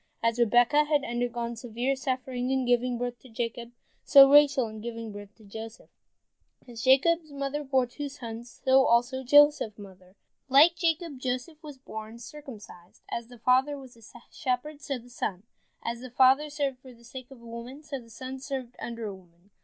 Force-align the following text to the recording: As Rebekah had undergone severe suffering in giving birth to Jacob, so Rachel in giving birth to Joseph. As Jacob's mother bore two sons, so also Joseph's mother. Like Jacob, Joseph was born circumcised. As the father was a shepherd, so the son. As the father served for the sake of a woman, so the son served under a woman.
As 0.23 0.39
Rebekah 0.39 0.85
had 0.85 1.03
undergone 1.03 1.55
severe 1.55 1.95
suffering 1.95 2.49
in 2.49 2.65
giving 2.65 2.97
birth 2.97 3.19
to 3.19 3.29
Jacob, 3.29 3.71
so 4.03 4.27
Rachel 4.27 4.67
in 4.67 4.81
giving 4.81 5.11
birth 5.11 5.35
to 5.35 5.43
Joseph. 5.43 5.91
As 6.67 6.81
Jacob's 6.81 7.31
mother 7.31 7.63
bore 7.63 7.85
two 7.85 8.09
sons, 8.09 8.63
so 8.65 8.83
also 8.87 9.23
Joseph's 9.23 9.77
mother. 9.77 10.15
Like 10.49 10.75
Jacob, 10.75 11.19
Joseph 11.19 11.61
was 11.61 11.77
born 11.77 12.17
circumcised. 12.17 13.03
As 13.11 13.27
the 13.27 13.37
father 13.37 13.77
was 13.77 13.95
a 13.95 14.01
shepherd, 14.31 14.81
so 14.81 14.97
the 14.97 15.07
son. 15.07 15.43
As 15.83 15.99
the 15.99 16.09
father 16.09 16.49
served 16.49 16.79
for 16.79 16.91
the 16.95 17.03
sake 17.03 17.29
of 17.29 17.39
a 17.39 17.45
woman, 17.45 17.83
so 17.83 17.99
the 17.99 18.09
son 18.09 18.39
served 18.39 18.75
under 18.79 19.05
a 19.05 19.13
woman. 19.13 19.51